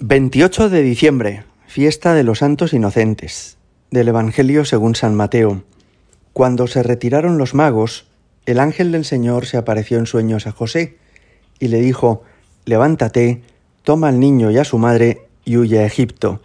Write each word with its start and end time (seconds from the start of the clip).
28 0.00 0.70
de 0.70 0.82
diciembre, 0.82 1.44
fiesta 1.68 2.14
de 2.14 2.24
los 2.24 2.40
santos 2.40 2.72
inocentes, 2.72 3.58
del 3.92 4.08
Evangelio 4.08 4.64
según 4.64 4.96
San 4.96 5.14
Mateo. 5.14 5.62
Cuando 6.32 6.66
se 6.66 6.82
retiraron 6.82 7.38
los 7.38 7.54
magos, 7.54 8.08
el 8.44 8.58
ángel 8.58 8.90
del 8.90 9.04
Señor 9.04 9.46
se 9.46 9.56
apareció 9.56 9.98
en 9.98 10.06
sueños 10.06 10.48
a 10.48 10.52
José 10.52 10.98
y 11.60 11.68
le 11.68 11.78
dijo, 11.80 12.24
Levántate, 12.64 13.42
toma 13.84 14.08
al 14.08 14.18
niño 14.18 14.50
y 14.50 14.58
a 14.58 14.64
su 14.64 14.78
madre 14.78 15.28
y 15.44 15.58
huye 15.58 15.78
a 15.78 15.86
Egipto. 15.86 16.40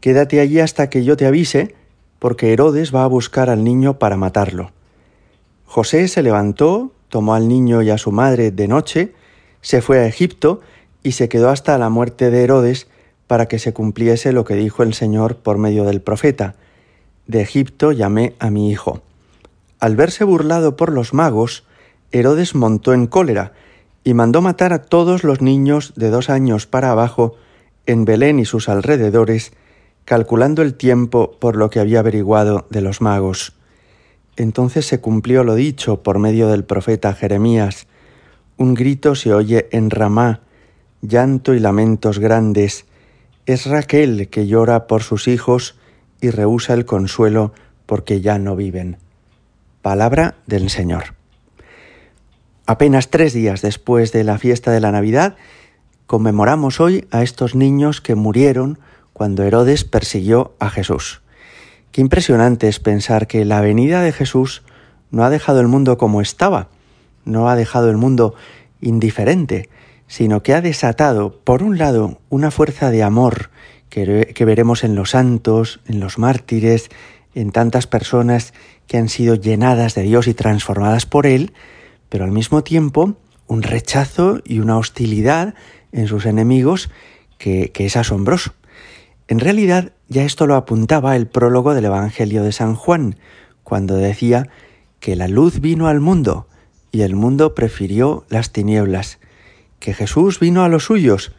Quédate 0.00 0.40
allí 0.40 0.60
hasta 0.60 0.90
que 0.90 1.04
yo 1.04 1.16
te 1.16 1.24
avise, 1.24 1.74
porque 2.18 2.52
Herodes 2.52 2.94
va 2.94 3.04
a 3.04 3.08
buscar 3.08 3.48
al 3.48 3.64
niño 3.64 3.98
para 3.98 4.18
matarlo. 4.18 4.72
José 5.64 6.06
se 6.06 6.22
levantó, 6.22 6.92
tomó 7.08 7.34
al 7.34 7.48
niño 7.48 7.80
y 7.80 7.88
a 7.88 7.96
su 7.96 8.12
madre 8.12 8.50
de 8.50 8.68
noche, 8.68 9.14
se 9.62 9.80
fue 9.80 10.00
a 10.00 10.06
Egipto 10.06 10.60
y 11.04 11.12
se 11.12 11.28
quedó 11.28 11.50
hasta 11.50 11.78
la 11.78 11.90
muerte 11.90 12.30
de 12.30 12.42
Herodes 12.42 12.88
para 13.28 13.46
que 13.46 13.60
se 13.60 13.72
cumpliese 13.72 14.32
lo 14.32 14.44
que 14.44 14.54
dijo 14.54 14.82
el 14.82 14.94
Señor 14.94 15.36
por 15.36 15.58
medio 15.58 15.84
del 15.84 16.00
profeta. 16.00 16.56
De 17.28 17.40
Egipto 17.40 17.92
llamé 17.92 18.34
a 18.40 18.50
mi 18.50 18.70
hijo. 18.70 19.02
Al 19.78 19.94
verse 19.96 20.24
burlado 20.24 20.76
por 20.76 20.90
los 20.90 21.14
magos, 21.14 21.64
Herodes 22.10 22.54
montó 22.54 22.92
en 22.94 23.06
cólera 23.06 23.52
y 24.02 24.14
mandó 24.14 24.40
matar 24.42 24.72
a 24.72 24.82
todos 24.82 25.24
los 25.24 25.40
niños 25.40 25.92
de 25.94 26.10
dos 26.10 26.30
años 26.30 26.66
para 26.66 26.90
abajo 26.90 27.36
en 27.86 28.04
Belén 28.04 28.38
y 28.38 28.44
sus 28.44 28.68
alrededores, 28.68 29.52
calculando 30.04 30.62
el 30.62 30.74
tiempo 30.74 31.32
por 31.38 31.56
lo 31.56 31.70
que 31.70 31.80
había 31.80 32.00
averiguado 32.00 32.66
de 32.70 32.80
los 32.80 33.00
magos. 33.00 33.54
Entonces 34.36 34.86
se 34.86 35.00
cumplió 35.00 35.44
lo 35.44 35.54
dicho 35.54 36.02
por 36.02 36.18
medio 36.18 36.48
del 36.48 36.64
profeta 36.64 37.12
Jeremías. 37.14 37.86
Un 38.56 38.74
grito 38.74 39.14
se 39.14 39.34
oye 39.34 39.68
en 39.70 39.90
Ramá, 39.90 40.40
llanto 41.06 41.54
y 41.54 41.60
lamentos 41.60 42.18
grandes. 42.18 42.86
Es 43.46 43.66
Raquel 43.66 44.28
que 44.28 44.46
llora 44.46 44.86
por 44.86 45.02
sus 45.02 45.28
hijos 45.28 45.76
y 46.20 46.30
rehúsa 46.30 46.74
el 46.74 46.86
consuelo 46.86 47.52
porque 47.86 48.20
ya 48.20 48.38
no 48.38 48.56
viven. 48.56 48.96
Palabra 49.82 50.36
del 50.46 50.70
Señor. 50.70 51.14
Apenas 52.66 53.10
tres 53.10 53.34
días 53.34 53.60
después 53.60 54.12
de 54.12 54.24
la 54.24 54.38
fiesta 54.38 54.70
de 54.70 54.80
la 54.80 54.90
Navidad, 54.90 55.36
conmemoramos 56.06 56.80
hoy 56.80 57.06
a 57.10 57.22
estos 57.22 57.54
niños 57.54 58.00
que 58.00 58.14
murieron 58.14 58.78
cuando 59.12 59.42
Herodes 59.42 59.84
persiguió 59.84 60.54
a 60.58 60.70
Jesús. 60.70 61.20
Qué 61.92 62.00
impresionante 62.00 62.68
es 62.68 62.80
pensar 62.80 63.26
que 63.26 63.44
la 63.44 63.60
venida 63.60 64.00
de 64.00 64.12
Jesús 64.12 64.62
no 65.10 65.24
ha 65.24 65.30
dejado 65.30 65.60
el 65.60 65.68
mundo 65.68 65.98
como 65.98 66.22
estaba, 66.22 66.68
no 67.26 67.48
ha 67.50 67.54
dejado 67.54 67.90
el 67.90 67.98
mundo 67.98 68.34
indiferente, 68.80 69.68
sino 70.14 70.44
que 70.44 70.54
ha 70.54 70.60
desatado, 70.60 71.40
por 71.42 71.64
un 71.64 71.76
lado, 71.76 72.20
una 72.28 72.52
fuerza 72.52 72.92
de 72.92 73.02
amor 73.02 73.50
que, 73.88 74.32
que, 74.32 74.44
veremos 74.44 74.84
en 74.84 74.94
los 74.94 75.10
santos, 75.10 75.80
en 75.88 75.98
los 75.98 76.20
mártires, 76.20 76.88
en 77.34 77.50
tantas 77.50 77.88
personas 77.88 78.54
que 78.86 78.96
han 78.96 79.08
sido 79.08 79.34
llenadas 79.34 79.96
de 79.96 80.04
Dios 80.04 80.28
y 80.28 80.34
transformadas 80.34 81.04
por 81.04 81.26
Él, 81.26 81.52
pero 82.10 82.22
al 82.22 82.30
mismo 82.30 82.62
tiempo 82.62 83.16
un 83.48 83.64
rechazo 83.64 84.40
y 84.44 84.60
una 84.60 84.78
hostilidad 84.78 85.54
en 85.90 86.06
sus 86.06 86.26
enemigos 86.26 86.90
que, 87.36 87.72
que 87.72 87.86
es 87.86 87.96
asombroso. 87.96 88.54
En 89.26 89.40
realidad, 89.40 89.94
ya 90.06 90.22
esto 90.22 90.46
lo 90.46 90.54
apuntaba 90.54 91.16
el 91.16 91.26
prólogo 91.26 91.74
del 91.74 91.86
Evangelio 91.86 92.44
de 92.44 92.52
San 92.52 92.76
Juan, 92.76 93.16
cuando 93.64 93.96
decía 93.96 94.48
que 95.00 95.16
la 95.16 95.26
luz 95.26 95.58
vino 95.58 95.88
al 95.88 95.98
mundo 95.98 96.46
y 96.92 97.02
el 97.02 97.16
mundo 97.16 97.56
prefirió 97.56 98.24
las 98.28 98.52
tinieblas 98.52 99.18
que 99.84 99.92
Jesús 99.92 100.40
vino 100.40 100.64
a 100.64 100.70
los 100.70 100.84
suyos 100.84 101.32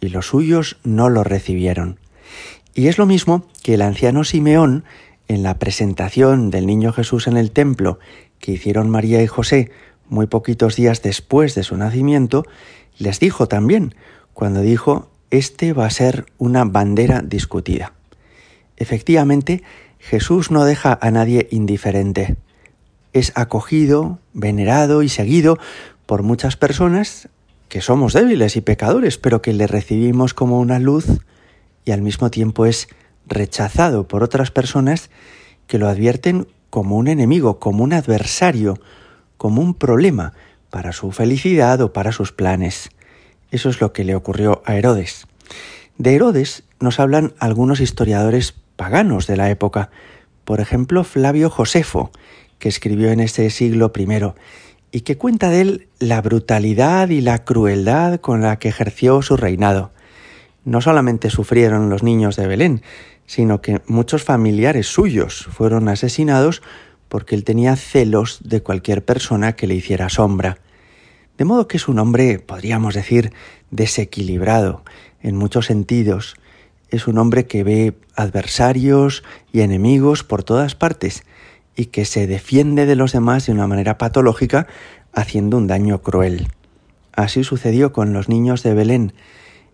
y 0.00 0.08
los 0.08 0.26
suyos 0.26 0.76
no 0.82 1.08
lo 1.08 1.22
recibieron. 1.22 2.00
Y 2.74 2.88
es 2.88 2.98
lo 2.98 3.06
mismo 3.06 3.46
que 3.62 3.74
el 3.74 3.82
anciano 3.82 4.24
Simeón, 4.24 4.82
en 5.28 5.44
la 5.44 5.60
presentación 5.60 6.50
del 6.50 6.66
niño 6.66 6.92
Jesús 6.92 7.28
en 7.28 7.36
el 7.36 7.52
templo 7.52 8.00
que 8.40 8.50
hicieron 8.50 8.90
María 8.90 9.22
y 9.22 9.28
José 9.28 9.70
muy 10.08 10.26
poquitos 10.26 10.74
días 10.74 11.00
después 11.00 11.54
de 11.54 11.62
su 11.62 11.76
nacimiento, 11.76 12.44
les 12.98 13.20
dijo 13.20 13.46
también, 13.46 13.94
cuando 14.34 14.62
dijo, 14.62 15.08
este 15.30 15.72
va 15.72 15.86
a 15.86 15.90
ser 15.90 16.26
una 16.38 16.64
bandera 16.64 17.22
discutida. 17.22 17.92
Efectivamente, 18.76 19.62
Jesús 20.00 20.50
no 20.50 20.64
deja 20.64 20.98
a 21.00 21.12
nadie 21.12 21.46
indiferente. 21.52 22.34
Es 23.12 23.30
acogido, 23.36 24.18
venerado 24.32 25.04
y 25.04 25.08
seguido 25.08 25.60
por 26.06 26.24
muchas 26.24 26.56
personas 26.56 27.28
que 27.72 27.80
somos 27.80 28.12
débiles 28.12 28.56
y 28.56 28.60
pecadores, 28.60 29.16
pero 29.16 29.40
que 29.40 29.54
le 29.54 29.66
recibimos 29.66 30.34
como 30.34 30.60
una 30.60 30.78
luz 30.78 31.06
y 31.86 31.92
al 31.92 32.02
mismo 32.02 32.30
tiempo 32.30 32.66
es 32.66 32.86
rechazado 33.26 34.06
por 34.06 34.22
otras 34.22 34.50
personas 34.50 35.08
que 35.66 35.78
lo 35.78 35.88
advierten 35.88 36.48
como 36.68 36.98
un 36.98 37.08
enemigo, 37.08 37.58
como 37.58 37.82
un 37.82 37.94
adversario, 37.94 38.78
como 39.38 39.62
un 39.62 39.72
problema 39.72 40.34
para 40.68 40.92
su 40.92 41.12
felicidad 41.12 41.80
o 41.80 41.94
para 41.94 42.12
sus 42.12 42.30
planes. 42.30 42.90
Eso 43.50 43.70
es 43.70 43.80
lo 43.80 43.94
que 43.94 44.04
le 44.04 44.16
ocurrió 44.16 44.60
a 44.66 44.76
Herodes. 44.76 45.26
De 45.96 46.14
Herodes 46.14 46.64
nos 46.78 47.00
hablan 47.00 47.32
algunos 47.38 47.80
historiadores 47.80 48.54
paganos 48.76 49.26
de 49.26 49.38
la 49.38 49.48
época, 49.48 49.88
por 50.44 50.60
ejemplo 50.60 51.04
Flavio 51.04 51.48
Josefo, 51.48 52.10
que 52.58 52.68
escribió 52.68 53.12
en 53.12 53.20
este 53.20 53.48
siglo 53.48 53.90
I 53.96 54.04
y 54.92 55.00
que 55.00 55.16
cuenta 55.16 55.48
de 55.48 55.62
él 55.62 55.88
la 55.98 56.20
brutalidad 56.20 57.08
y 57.08 57.22
la 57.22 57.44
crueldad 57.44 58.20
con 58.20 58.42
la 58.42 58.58
que 58.58 58.68
ejerció 58.68 59.22
su 59.22 59.38
reinado. 59.38 59.90
No 60.64 60.80
solamente 60.82 61.30
sufrieron 61.30 61.88
los 61.88 62.02
niños 62.02 62.36
de 62.36 62.46
Belén, 62.46 62.82
sino 63.26 63.62
que 63.62 63.80
muchos 63.86 64.22
familiares 64.22 64.86
suyos 64.86 65.48
fueron 65.50 65.88
asesinados 65.88 66.62
porque 67.08 67.34
él 67.34 67.42
tenía 67.42 67.74
celos 67.74 68.40
de 68.44 68.62
cualquier 68.62 69.04
persona 69.04 69.56
que 69.56 69.66
le 69.66 69.74
hiciera 69.74 70.10
sombra. 70.10 70.58
De 71.38 71.46
modo 71.46 71.66
que 71.66 71.78
es 71.78 71.88
un 71.88 71.98
hombre, 71.98 72.38
podríamos 72.38 72.94
decir, 72.94 73.32
desequilibrado 73.70 74.84
en 75.22 75.36
muchos 75.36 75.66
sentidos. 75.66 76.36
Es 76.90 77.06
un 77.06 77.16
hombre 77.16 77.46
que 77.46 77.64
ve 77.64 77.94
adversarios 78.14 79.24
y 79.52 79.62
enemigos 79.62 80.22
por 80.22 80.44
todas 80.44 80.74
partes 80.74 81.24
y 81.76 81.86
que 81.86 82.04
se 82.04 82.26
defiende 82.26 82.86
de 82.86 82.96
los 82.96 83.12
demás 83.12 83.46
de 83.46 83.52
una 83.52 83.66
manera 83.66 83.98
patológica 83.98 84.66
haciendo 85.12 85.56
un 85.56 85.66
daño 85.66 86.02
cruel. 86.02 86.48
Así 87.12 87.44
sucedió 87.44 87.92
con 87.92 88.12
los 88.12 88.28
niños 88.28 88.62
de 88.62 88.74
Belén. 88.74 89.12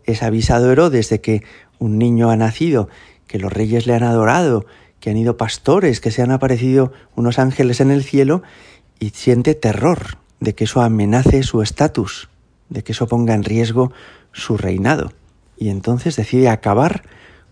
Es 0.04 0.22
avisado 0.22 0.70
Herodes 0.72 1.08
de 1.08 1.20
que 1.20 1.42
un 1.78 1.98
niño 1.98 2.31
ha 2.31 2.37
nacido, 2.37 2.88
que 3.26 3.38
los 3.38 3.53
reyes 3.53 3.87
le 3.87 3.94
han 3.94 4.03
adorado, 4.03 4.66
que 5.00 5.10
han 5.10 5.16
ido 5.16 5.37
pastores, 5.37 6.00
que 6.00 6.10
se 6.10 6.22
han 6.22 6.31
aparecido 6.31 6.92
unos 7.14 7.38
ángeles 7.38 7.81
en 7.81 7.91
el 7.91 8.03
cielo, 8.03 8.42
y 8.98 9.10
siente 9.10 9.54
terror 9.54 10.19
de 10.41 10.54
que 10.54 10.64
eso 10.64 10.81
amenace 10.81 11.42
su 11.42 11.62
estatus, 11.62 12.28
de 12.69 12.82
que 12.82 12.92
eso 12.92 13.06
ponga 13.06 13.34
en 13.34 13.44
riesgo 13.44 13.92
su 14.32 14.56
reinado. 14.56 15.12
Y 15.56 15.69
entonces 15.69 16.16
decide 16.16 16.48
acabar 16.48 17.03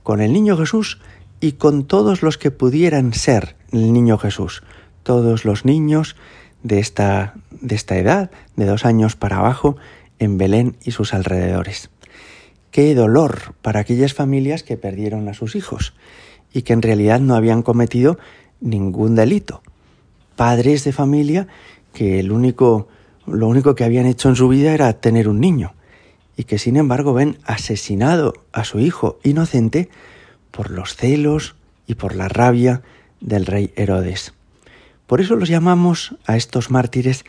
con 0.03 0.21
el 0.21 0.33
niño 0.33 0.57
Jesús 0.57 1.01
y 1.41 1.53
con 1.53 1.85
todos 1.85 2.23
los 2.23 2.39
que 2.39 2.51
pudieran 2.51 3.13
ser 3.13 3.56
el 3.73 3.93
niño 3.93 4.19
Jesús, 4.19 4.63
todos 5.03 5.45
los 5.45 5.65
niños 5.65 6.17
de 6.63 6.79
esta, 6.79 7.35
de 7.51 7.75
esta 7.75 7.97
edad, 7.97 8.31
de 8.57 8.67
dos 8.67 8.85
años 8.85 9.17
para 9.17 9.39
abajo, 9.39 9.77
en 10.19 10.39
Belén 10.39 10.77
y 10.83 10.91
sus 10.91 11.15
alrededores. 11.15 11.91
Qué 12.71 12.95
dolor 12.95 13.55
para 13.63 13.81
aquellas 13.81 14.15
familias 14.15 14.63
que 14.63 14.77
perdieron 14.77 15.29
a 15.29 15.35
sus 15.35 15.55
hijos 15.57 15.95
y 16.53 16.63
que 16.63 16.73
en 16.73 16.83
realidad 16.83 17.21
no 17.21 17.35
habían 17.35 17.63
cometido 17.63 18.19
ningún 18.61 19.15
delito. 19.15 19.63
Padres 20.37 20.85
de 20.85 20.93
familia 20.93 21.47
que 21.93 22.21
el 22.21 22.33
único, 22.33 22.89
lo 23.27 23.49
único 23.49 23.75
que 23.75 23.85
habían 23.85 24.07
hecho 24.07 24.29
en 24.29 24.37
su 24.37 24.49
vida 24.49 24.73
era 24.75 24.93
tener 24.95 25.29
un 25.29 25.41
niño 25.41 25.75
y 26.37 26.45
que 26.45 26.59
sin 26.59 26.77
embargo 26.77 27.15
ven 27.15 27.39
asesinado 27.45 28.35
a 28.53 28.65
su 28.65 28.79
hijo 28.79 29.19
inocente 29.23 29.89
por 30.51 30.71
los 30.71 30.95
celos 30.97 31.57
y 31.87 31.95
por 31.95 32.15
la 32.15 32.29
rabia 32.29 32.83
del 33.21 33.47
rey 33.47 33.73
Herodes. 33.77 34.33
Por 35.07 35.21
eso 35.21 35.37
los 35.37 35.49
llamamos 35.49 36.17
a 36.27 36.37
estos 36.37 36.71
mártires 36.71 37.25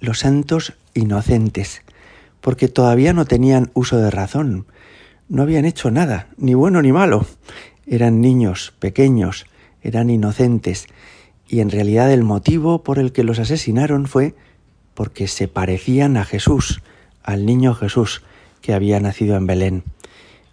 los 0.00 0.20
santos 0.20 0.74
inocentes, 0.94 1.82
porque 2.40 2.68
todavía 2.68 3.12
no 3.12 3.24
tenían 3.24 3.70
uso 3.72 3.98
de 3.98 4.10
razón, 4.10 4.66
no 5.28 5.42
habían 5.42 5.64
hecho 5.64 5.90
nada, 5.90 6.28
ni 6.36 6.54
bueno 6.54 6.82
ni 6.82 6.92
malo, 6.92 7.24
eran 7.86 8.20
niños 8.20 8.74
pequeños, 8.78 9.46
eran 9.82 10.10
inocentes, 10.10 10.86
y 11.48 11.60
en 11.60 11.70
realidad 11.70 12.12
el 12.12 12.24
motivo 12.24 12.82
por 12.82 12.98
el 12.98 13.12
que 13.12 13.24
los 13.24 13.38
asesinaron 13.38 14.06
fue 14.06 14.34
porque 14.94 15.28
se 15.28 15.48
parecían 15.48 16.16
a 16.16 16.24
Jesús, 16.24 16.82
al 17.22 17.46
niño 17.46 17.74
Jesús 17.74 18.22
que 18.60 18.74
había 18.74 19.00
nacido 19.00 19.36
en 19.36 19.46
Belén. 19.46 19.84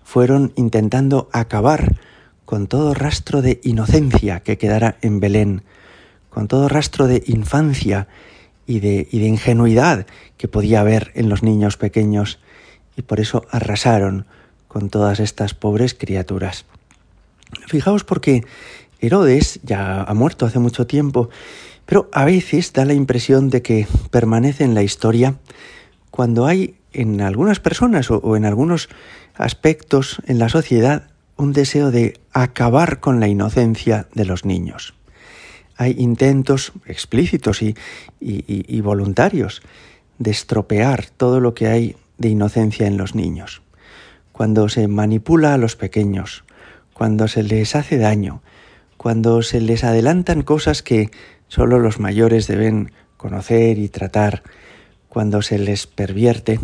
Fueron 0.03 0.53
intentando 0.55 1.29
acabar 1.31 1.95
con 2.49 2.65
todo 2.65 2.95
rastro 2.95 3.43
de 3.43 3.61
inocencia 3.63 4.39
que 4.39 4.57
quedara 4.57 4.97
en 5.03 5.19
Belén, 5.19 5.61
con 6.31 6.47
todo 6.47 6.67
rastro 6.67 7.05
de 7.05 7.21
infancia 7.27 8.07
y 8.65 8.79
de, 8.79 9.07
ingenuidad 9.11 10.07
que 10.35 10.47
podía 10.47 10.79
haber 10.79 11.11
en 11.13 11.29
los 11.29 11.43
niños 11.43 11.77
pequeños, 11.77 12.39
y 12.97 13.03
por 13.03 13.19
eso 13.19 13.45
arrasaron 13.51 14.25
con 14.67 14.89
todas 14.89 15.19
estas 15.19 15.53
pobres 15.53 15.93
criaturas. 15.93 16.65
Fijaos 17.67 18.03
porque 18.03 18.43
Herodes 18.99 19.59
ya 19.61 20.01
ha 20.01 20.13
muerto 20.15 20.47
hace 20.47 20.57
mucho 20.57 20.87
tiempo, 20.87 21.29
pero 21.85 22.09
a 22.13 22.25
veces 22.25 22.73
da 22.73 22.83
la 22.83 22.93
impresión 22.95 23.51
de 23.51 23.61
que 23.61 23.85
permanece 24.09 24.63
en 24.63 24.73
la 24.73 24.81
historia 24.81 25.35
cuando 26.09 26.47
hay 26.47 26.77
en 26.93 27.21
algunas 27.21 27.59
personas 27.59 28.09
o, 28.09 28.35
en 28.35 28.45
algunos 28.45 28.89
aspectos 29.35 30.19
en 30.25 30.39
la 30.39 30.49
sociedad 30.49 31.08
un 31.39 31.53
deseo 31.53 31.89
de 31.89 32.19
acabar 32.33 32.99
con 32.99 33.21
la 33.21 33.29
inocencia 33.29 34.07
de 34.13 34.25
los 34.25 34.43
niños. 34.43 34.93
Hay 35.77 35.95
intentos 35.97 36.73
explícitos 36.85 37.61
y, 37.61 38.81
voluntarios 38.81 39.61
de 40.17 40.31
estropear 40.31 41.05
todo 41.05 41.39
lo 41.39 41.53
que 41.53 41.67
hay 41.67 41.95
de 42.17 42.27
inocencia 42.27 42.87
en 42.87 42.97
los 42.97 43.15
niños. 43.15 43.61
Cuando 44.33 44.67
se 44.67 44.89
manipula 44.89 45.53
a 45.53 45.57
los 45.57 45.77
pequeños, 45.77 46.43
cuando 46.93 47.29
se 47.29 47.43
les 47.43 47.73
hace 47.73 47.97
daño, 47.97 48.41
cuando 48.97 49.41
se 49.41 49.61
les 49.61 49.85
adelantan 49.85 50.41
cosas 50.41 50.83
que 50.83 51.09
solo 51.47 51.79
los 51.79 51.99
mayores 52.01 52.47
deben 52.47 52.91
conocer 53.15 53.77
y 53.77 53.87
tratar, 53.87 54.43
cuando 55.07 55.41
se 55.41 55.57
les 55.57 55.87
pervierte, 55.87 56.59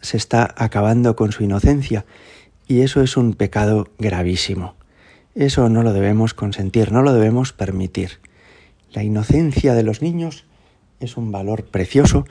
se 0.00 0.16
está 0.16 0.54
acabando 0.56 1.16
con 1.16 1.32
su 1.32 1.42
inocencia 1.42 2.04
y 2.66 2.80
eso 2.80 3.02
es 3.02 3.16
un 3.16 3.34
pecado 3.34 3.88
gravísimo. 3.98 4.74
Eso 5.34 5.68
no 5.68 5.82
lo 5.82 5.92
debemos 5.92 6.34
consentir, 6.34 6.92
no 6.92 7.02
lo 7.02 7.12
debemos 7.12 7.52
permitir. 7.52 8.20
La 8.92 9.02
inocencia 9.02 9.74
de 9.74 9.82
los 9.82 10.02
niños 10.02 10.44
es 11.00 11.16
un 11.16 11.32
valor 11.32 11.64
precioso 11.64 12.26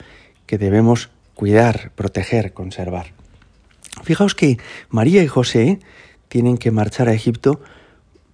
que 0.46 0.58
debemos 0.58 1.10
cuidar, 1.36 1.92
proteger, 1.96 2.54
conservar. 2.54 3.08
Fijaos 4.04 4.36
que 4.36 4.58
María 4.90 5.24
y 5.24 5.28
José 5.28 5.80
tienen 6.30 6.58
que 6.58 6.72
marchar 6.72 7.10
a 7.10 7.14
Egipto 7.14 7.62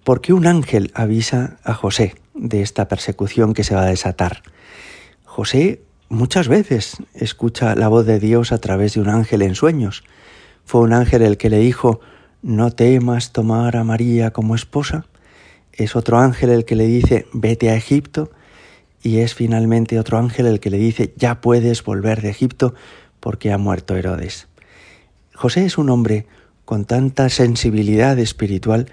porque 0.04 0.32
un 0.32 0.46
ángel 0.46 0.90
avisa 0.94 1.58
a 1.64 1.74
José 1.74 2.14
de 2.34 2.62
esta 2.62 2.88
persecución 2.88 3.52
que 3.52 3.64
se 3.64 3.74
va 3.74 3.82
a 3.82 3.86
desatar. 3.86 4.42
José 5.24 5.82
muchas 6.08 6.48
veces 6.48 6.96
escucha 7.14 7.74
la 7.74 7.88
voz 7.88 8.06
de 8.06 8.18
Dios 8.18 8.52
a 8.52 8.58
través 8.58 8.94
de 8.94 9.00
un 9.00 9.08
ángel 9.08 9.42
en 9.42 9.54
sueños. 9.54 10.04
Fue 10.64 10.80
un 10.82 10.92
ángel 10.92 11.22
el 11.22 11.36
que 11.36 11.50
le 11.50 11.58
dijo, 11.58 12.00
no 12.42 12.70
temas 12.70 13.32
tomar 13.32 13.76
a 13.76 13.84
María 13.84 14.32
como 14.32 14.54
esposa. 14.54 15.06
Es 15.72 15.96
otro 15.96 16.18
ángel 16.18 16.50
el 16.50 16.64
que 16.64 16.76
le 16.76 16.86
dice, 16.86 17.26
vete 17.32 17.70
a 17.70 17.76
Egipto. 17.76 18.30
Y 19.02 19.18
es 19.18 19.34
finalmente 19.34 19.98
otro 19.98 20.18
ángel 20.18 20.46
el 20.46 20.60
que 20.60 20.70
le 20.70 20.78
dice, 20.78 21.12
ya 21.16 21.40
puedes 21.40 21.84
volver 21.84 22.22
de 22.22 22.30
Egipto 22.30 22.74
porque 23.18 23.52
ha 23.52 23.58
muerto 23.58 23.96
Herodes. 23.96 24.48
José 25.34 25.64
es 25.64 25.78
un 25.78 25.90
hombre 25.90 26.26
con 26.64 26.84
tanta 26.84 27.28
sensibilidad 27.30 28.18
espiritual 28.18 28.86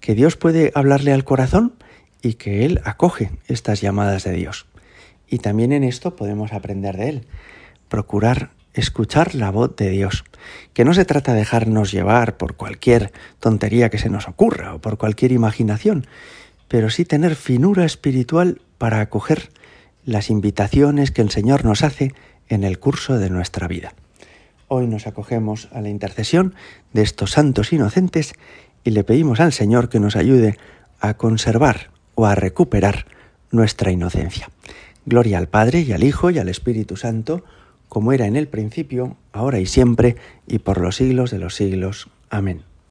que 0.00 0.14
Dios 0.14 0.36
puede 0.36 0.72
hablarle 0.74 1.12
al 1.12 1.24
corazón 1.24 1.74
y 2.22 2.34
que 2.34 2.64
Él 2.64 2.80
acoge 2.84 3.30
estas 3.46 3.80
llamadas 3.80 4.24
de 4.24 4.32
Dios. 4.32 4.66
Y 5.28 5.38
también 5.38 5.72
en 5.72 5.84
esto 5.84 6.16
podemos 6.16 6.52
aprender 6.52 6.96
de 6.96 7.08
Él, 7.08 7.26
procurar 7.88 8.50
escuchar 8.78 9.34
la 9.34 9.50
voz 9.50 9.76
de 9.76 9.90
Dios, 9.90 10.24
que 10.72 10.84
no 10.84 10.94
se 10.94 11.04
trata 11.04 11.32
de 11.32 11.40
dejarnos 11.40 11.92
llevar 11.92 12.36
por 12.36 12.56
cualquier 12.56 13.12
tontería 13.40 13.90
que 13.90 13.98
se 13.98 14.10
nos 14.10 14.28
ocurra 14.28 14.74
o 14.74 14.80
por 14.80 14.98
cualquier 14.98 15.32
imaginación, 15.32 16.06
pero 16.68 16.90
sí 16.90 17.04
tener 17.04 17.34
finura 17.34 17.84
espiritual 17.84 18.60
para 18.78 19.00
acoger 19.00 19.50
las 20.04 20.30
invitaciones 20.30 21.10
que 21.10 21.22
el 21.22 21.30
Señor 21.30 21.64
nos 21.64 21.82
hace 21.82 22.14
en 22.48 22.64
el 22.64 22.78
curso 22.78 23.18
de 23.18 23.30
nuestra 23.30 23.68
vida. 23.68 23.94
Hoy 24.68 24.86
nos 24.86 25.06
acogemos 25.06 25.68
a 25.72 25.80
la 25.80 25.88
intercesión 25.88 26.54
de 26.92 27.02
estos 27.02 27.32
santos 27.32 27.72
inocentes 27.72 28.34
y 28.84 28.90
le 28.90 29.04
pedimos 29.04 29.40
al 29.40 29.52
Señor 29.52 29.88
que 29.88 30.00
nos 30.00 30.16
ayude 30.16 30.58
a 31.00 31.14
conservar 31.14 31.90
o 32.14 32.26
a 32.26 32.34
recuperar 32.34 33.06
nuestra 33.50 33.90
inocencia. 33.90 34.50
Gloria 35.06 35.38
al 35.38 35.48
Padre 35.48 35.80
y 35.80 35.92
al 35.92 36.04
Hijo 36.04 36.30
y 36.30 36.38
al 36.38 36.48
Espíritu 36.48 36.96
Santo, 36.96 37.44
como 37.88 38.12
era 38.12 38.26
en 38.26 38.36
el 38.36 38.48
principio, 38.48 39.16
ahora 39.32 39.60
y 39.60 39.66
siempre, 39.66 40.16
y 40.46 40.58
por 40.58 40.80
los 40.80 40.96
siglos 40.96 41.30
de 41.30 41.38
los 41.38 41.54
siglos. 41.54 42.08
Amén. 42.30 42.62